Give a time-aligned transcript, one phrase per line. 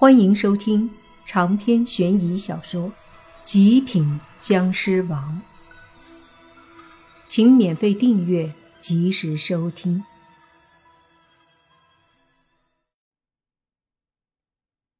[0.00, 0.88] 欢迎收听
[1.26, 2.88] 长篇悬疑小说
[3.42, 5.42] 《极品僵尸王》，
[7.26, 10.04] 请免费订阅，及时收听。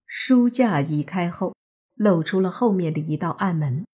[0.04, 1.54] 书架移开后，
[1.94, 3.86] 露出了后面的一道暗门。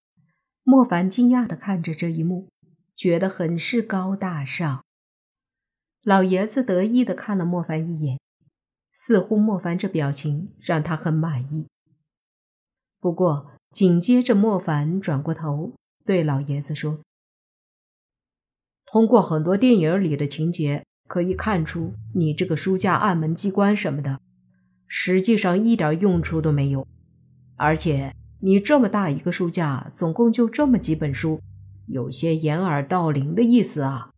[0.62, 2.48] 莫凡惊讶的看着这一幕，
[2.96, 4.82] 觉得很是高大上。
[6.02, 8.23] 老爷子得意的看了莫凡一眼。
[8.94, 11.66] 似乎莫凡这表情让他很满意。
[13.00, 15.74] 不过紧接着，莫凡转过头
[16.06, 17.00] 对老爷子说
[18.86, 24.20] ：“通过很多电影里的情节可以看出，你这个书架暗门机关什么的，
[24.86, 26.86] 实际上一点用处都没有。
[27.56, 31.40] 而且你这么大一个书架，总共就这么几本书，
[31.88, 34.12] 有些掩耳盗铃的意思啊。”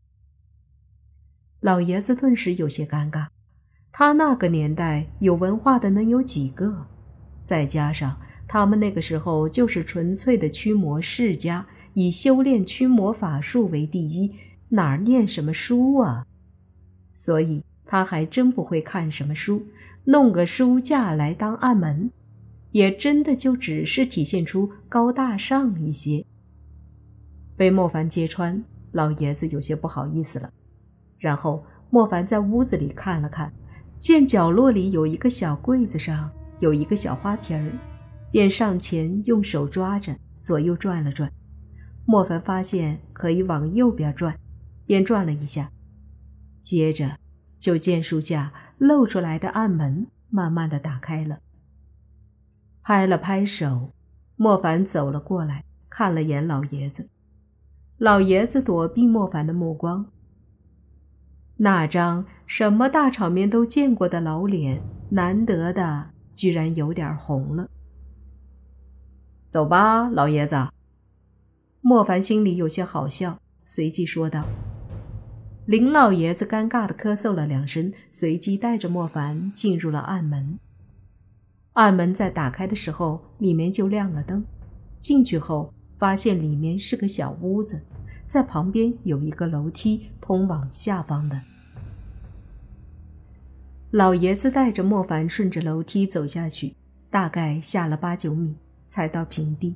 [1.60, 3.28] 老爷子顿时有些尴尬。
[3.98, 6.86] 他那个年代有文化的能有几个？
[7.42, 8.14] 再加上
[8.46, 14.30] 他们那个时候就是纯粹的驱魔世家，以修炼驱魔法术为第一，
[14.68, 16.26] 哪儿念什么书啊？
[17.14, 19.62] 所以他还真不会看什么书，
[20.04, 22.10] 弄个书架来当暗门，
[22.72, 26.22] 也真的就只是体现出高大上一些。
[27.56, 30.52] 被莫凡揭穿，老爷子有些不好意思了。
[31.18, 33.50] 然后莫凡在屋子里看了看。
[33.98, 36.30] 见角落里有一个小柜子，上
[36.60, 37.72] 有一个小花瓶儿，
[38.30, 41.30] 便上前用手抓着，左右转了转。
[42.04, 44.38] 莫凡发现可以往右边转，
[44.86, 45.72] 便转了一下，
[46.62, 47.18] 接着
[47.58, 51.38] 就见书架露出来的暗门慢慢的打开了。
[52.82, 53.90] 拍了拍手，
[54.36, 57.08] 莫凡走了过来，看了眼老爷子。
[57.98, 60.06] 老爷子躲避莫凡的目光。
[61.58, 67.68] 那张什么大场面都见过的老脸，难得的居然有点红了。
[69.48, 70.68] 走吧，老爷子。
[71.80, 74.44] 莫凡心里有些好笑，随即说道。
[75.66, 80.58] 林老爷子尴尬的咳嗽了两声，随即带着莫凡进入了暗门。
[81.72, 84.44] 暗门在打开的时候，里面就亮了灯。
[84.98, 87.80] 进去后，发现里面是个小屋子。
[88.28, 91.40] 在旁边有一个楼梯通往下方的。
[93.92, 96.74] 老爷子带着莫凡顺着楼梯走下去，
[97.08, 98.54] 大概下了八九米
[98.88, 99.74] 才到平地，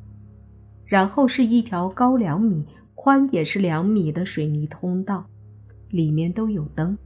[0.85, 5.25] 然后是一条高两米、宽也是两米的水泥通道，
[5.89, 6.99] 里面都有灯。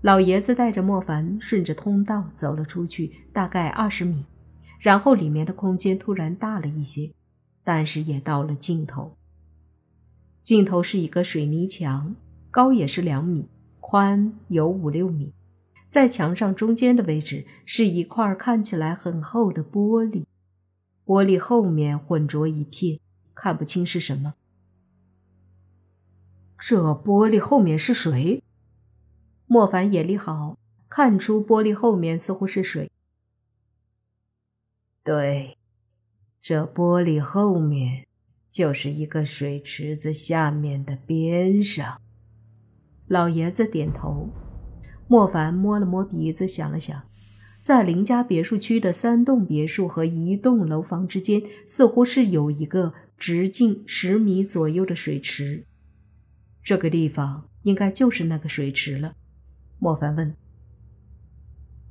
[0.00, 4.24] 老爷子带着莫凡顺着通道走了出去，大概二十米，
[4.80, 7.12] 然后里面的空间突然大了一些，
[7.62, 9.16] 但是也到了尽头。
[10.44, 12.14] 尽头是一个水泥墙，
[12.50, 13.48] 高也是两米，
[13.80, 15.32] 宽有五六米。
[15.88, 20.26] 在墙上中间的位置是一块看起来很厚的玻璃，
[21.06, 23.00] 玻璃后面混浊一片，
[23.34, 24.34] 看不清是什么。
[26.58, 28.42] 这玻璃后面是水？
[29.46, 30.58] 莫凡眼力好，
[30.90, 32.90] 看出玻璃后面似乎是水。
[35.02, 35.56] 对，
[36.42, 38.06] 这玻璃后面。
[38.54, 42.00] 就是一个水池子下面的边上，
[43.08, 44.28] 老爷子点头。
[45.08, 47.02] 莫凡摸了摸鼻子，想了想，
[47.60, 55.66] 在林家别墅区的三栋别墅和一栋楼房之间，似乎是有一个直径十米左右的水池。
[56.62, 59.16] 这个地方应该就是那个水池了。
[59.80, 60.32] 莫凡问：“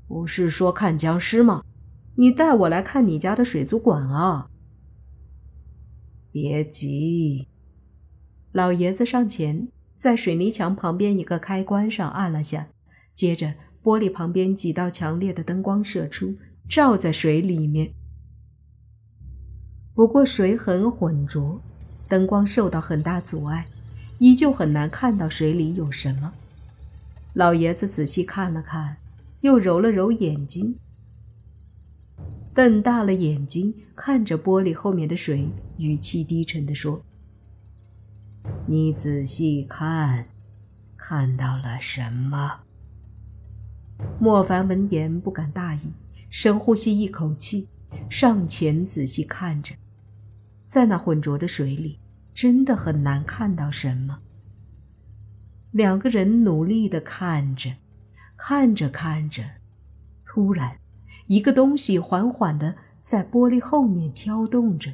[0.08, 1.62] 不是说看僵尸吗？
[2.16, 4.48] 你带我来看你家的水族馆啊？”
[6.34, 7.48] 别急，
[8.54, 12.70] 老爷子上前，在水泥墙旁边一个开关上按了下，
[13.14, 16.36] 接着玻璃旁边几道强烈的灯光射出，
[16.68, 17.94] 照在水里面。
[19.94, 21.62] 不过水很浑浊，
[22.10, 23.68] 灯光受到很大阻碍，
[24.18, 26.34] 依旧很难看到水里有什么。
[27.34, 28.98] 老爷子仔细看了看，
[29.42, 30.80] 又揉了揉眼睛。
[32.54, 37.02] 瞪大了眼睛看着玻璃后面的水，语气低沉地说
[38.68, 40.28] ：“你仔细看，
[40.96, 42.60] 看到了什么？”
[44.20, 45.92] 莫凡闻言不敢大意，
[46.30, 47.68] 深呼吸一口气，
[48.08, 49.74] 上前仔细看着，
[50.68, 52.00] 在那浑浊的水里，
[52.36, 54.20] 真的很难看到什么。
[55.72, 57.72] 两个人努力的看着，
[58.38, 59.44] 看着看着，
[60.24, 60.83] 突然。
[61.28, 64.94] 一个东西缓缓地在玻璃后面飘动着，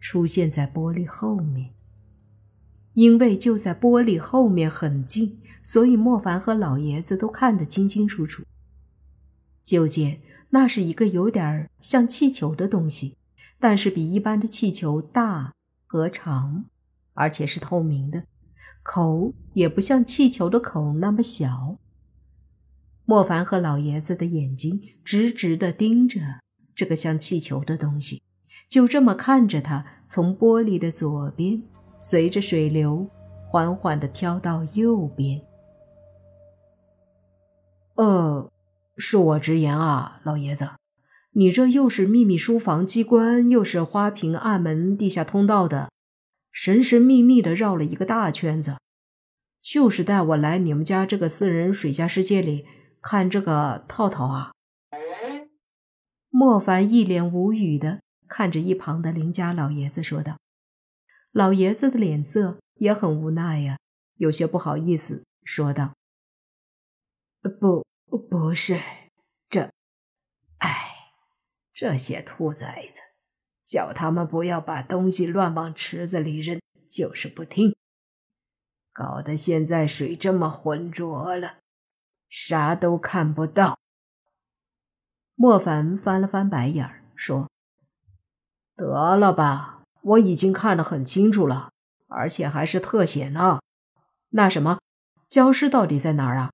[0.00, 1.70] 出现在玻璃后面。
[2.94, 8.42] 因为就在玻璃后面很近，所以莫凡和老爷子都看得清清楚楚。
[9.62, 10.20] 就见
[10.50, 13.16] 那是一个有点像气球的东西，
[13.60, 15.52] 但是比一般的气球大
[15.86, 16.64] 和长，
[17.12, 18.24] 而且是透明的，
[18.82, 21.76] 口也不像气球的口那么小。
[23.08, 26.20] 莫凡和老爷子的眼睛直直地盯着
[26.74, 28.20] 这个像气球的东西，
[28.68, 31.62] 就这么看着它从玻璃的左边，
[32.00, 33.08] 随着水流
[33.48, 35.40] 缓缓地飘到右边。
[37.94, 38.50] 呃，
[38.98, 40.70] 恕我直言啊，老爷子，
[41.34, 45.92] 你这又是秘密书房机关，又是花瓶暗门地下通道的，
[46.50, 48.78] 神神秘秘的绕了一个大圈子，
[49.62, 52.66] 就是带我来你们家这个私人水下世界里。
[53.00, 54.52] 看这个套套啊！
[56.28, 60.36] 莫凡一脸无语的看着一旁的林家老爷子说道。
[61.32, 63.78] 老爷子的脸色也很无奈呀，
[64.16, 65.94] 有些不好意思说道
[67.60, 67.84] ：“不，
[68.28, 68.80] 不是
[69.48, 69.70] 这……
[70.58, 70.88] 哎，
[71.72, 73.00] 这些兔崽子，
[73.64, 77.76] 叫他们不要把东西乱往池子里扔，就是不听，
[78.92, 81.58] 搞得现在水这么浑浊了。”
[82.28, 83.78] 啥都看不到。
[85.34, 87.50] 莫凡翻了翻白眼儿，说
[88.74, 91.72] ：“得了吧，我已经看得很清楚了，
[92.08, 93.60] 而且还是特写呢。
[94.30, 94.80] 那什么，
[95.28, 96.52] 僵尸到底在哪儿啊？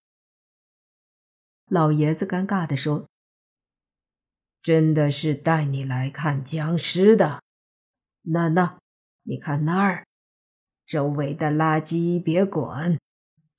[1.66, 3.08] 老爷子尴尬的说
[4.62, 7.42] ：“真的是带你来看僵尸的。
[8.20, 8.78] 那那，
[9.22, 10.06] 你看那儿，
[10.86, 12.98] 周围的垃圾别管。”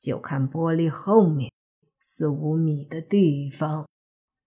[0.05, 1.51] 就看玻璃后面
[1.99, 3.87] 四五米的地方，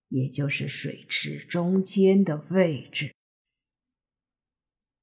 [0.08, 3.12] 也就是水池中间的位置。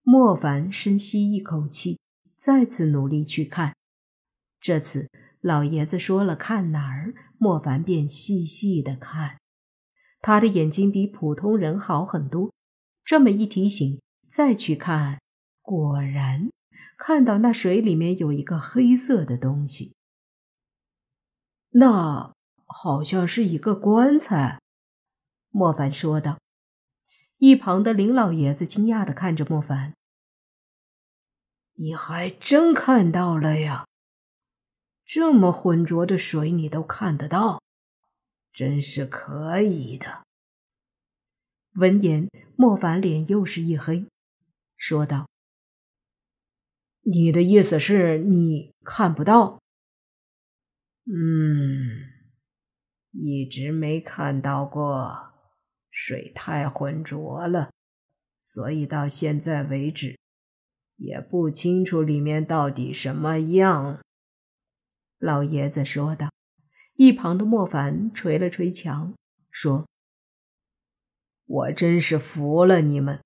[0.01, 1.99] 莫凡深吸一口气，
[2.37, 3.75] 再次努力去看。
[4.61, 5.09] 这次
[5.41, 9.37] 老爷子说了看哪儿，莫凡便细细的看。
[10.21, 12.53] 他的眼睛比普通人好很多。
[13.03, 15.19] 这么一提醒，再去看，
[15.61, 16.49] 果然
[16.97, 19.93] 看到那水里面有一个黑色的东西。
[21.77, 22.33] 那
[22.67, 24.61] 好像是一个棺材，
[25.49, 26.39] 莫凡说道。
[27.37, 29.93] 一旁的林老爷子惊讶的看着莫凡
[31.75, 33.85] ：“你还真看到了呀？
[35.03, 37.61] 这么浑浊的水你都看得到，
[38.53, 40.23] 真是可以的。”
[41.75, 44.05] 闻言，莫凡脸又是一黑，
[44.77, 45.27] 说道
[47.03, 49.59] ：“你的意思是你看不到？”
[51.05, 52.09] 嗯，
[53.11, 55.33] 一直没看到过，
[55.89, 57.71] 水太浑浊了，
[58.41, 60.17] 所以到现在为止
[60.97, 63.99] 也不清楚里面到底什么样。
[65.19, 66.29] 老爷子说道。
[66.97, 69.13] 一旁的莫凡捶了捶墙，
[69.51, 69.85] 说
[71.45, 73.21] ：“我真是服了你们，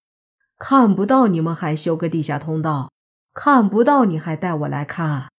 [0.57, 2.91] 看不到你们还修个地下通道，
[3.31, 5.29] 看不到你还带我来看。”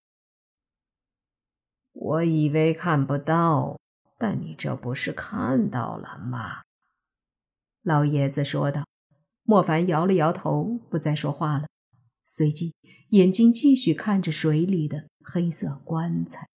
[2.02, 3.78] 我以为看不到，
[4.16, 6.62] 但你这不是看到了吗？
[7.82, 8.86] 老爷子说道。
[9.42, 11.66] 莫凡摇了摇头，不再说话了，
[12.24, 12.74] 随即
[13.10, 16.48] 眼睛继续看着水里的黑色棺材。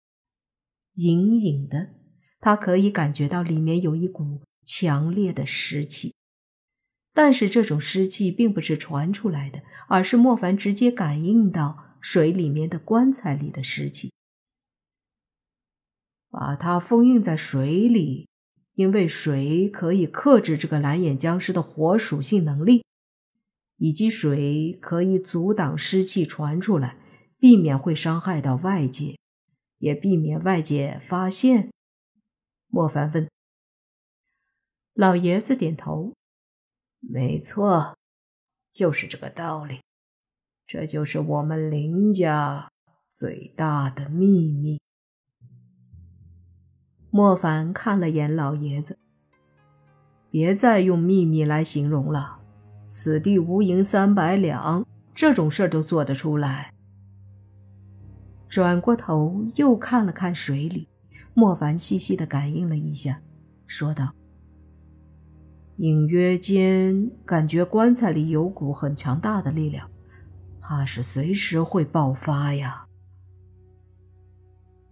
[0.95, 1.89] 隐隐的，
[2.39, 6.15] 他可以感觉到里面有一股强烈的湿气，
[7.13, 14.12] 但是这种湿气并不是传出来的，而是莫凡直接感应到水里面的棺材里的湿气。
[16.33, 18.27] 把它封印在水里，
[18.73, 22.87] 因为水可以克制这个蓝眼僵尸的火属性能力，
[23.77, 26.97] 以及水可以阻挡湿气传出来，
[27.39, 29.19] 避免会伤害到外界，
[29.77, 31.71] 也避免外界发现。
[32.69, 33.29] 莫凡问
[34.95, 36.15] ：“老爷子点头，
[37.01, 37.95] 没错，
[38.73, 39.83] 就是这个道理。
[40.67, 42.73] 这就是我们林家
[43.11, 44.81] 最大的秘密。”
[47.15, 48.99] 莫凡看了眼老爷子，
[50.31, 52.39] 别再用秘密来形容了。
[52.87, 56.73] 此地无银三百两，这种事儿都做得出来。
[58.49, 60.89] 转过头又看了看水里，
[61.35, 63.21] 莫凡细细的感应了一下，
[63.67, 64.15] 说道
[65.77, 69.87] ：“隐约间感觉棺材里有股很强大的力量，
[70.63, 72.87] 怕是随时会爆发呀。”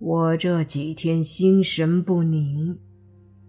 [0.00, 2.78] 我这几天心神不宁，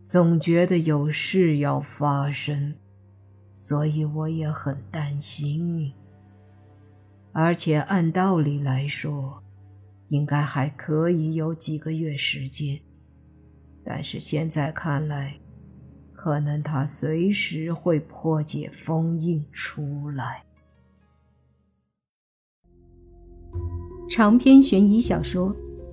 [0.04, 2.76] 总觉得有事要发生，
[3.56, 5.94] 所以我也很担心。
[7.32, 9.42] 而且按道理来说，
[10.10, 12.78] 应该还可以有几个月时间，
[13.86, 15.40] 但是现在看来，
[16.12, 20.44] 可能他随时会破解封印出来。
[24.10, 25.56] 长篇悬疑小说《